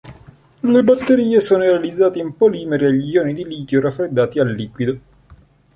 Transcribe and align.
Le 0.63 0.81
batterie 0.83 1.39
sono 1.39 1.61
realizzate 1.61 2.17
in 2.17 2.35
polimeri 2.35 2.87
agli 2.87 3.09
ioni 3.11 3.35
di 3.35 3.43
litio 3.43 3.79
raffreddati 3.79 4.39
a 4.39 4.43
liquido. 4.43 4.99